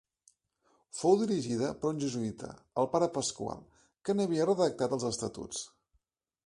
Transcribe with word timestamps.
Fou 0.99 1.17
dirigida 1.19 1.69
per 1.83 1.91
un 1.95 1.99
jesuïta, 2.05 2.49
el 2.85 2.89
pare 2.95 3.11
Pasqual, 3.19 3.63
que 4.09 4.19
n'havia 4.19 4.51
redactat 4.53 4.97
els 5.01 5.07
estatuts. 5.15 5.63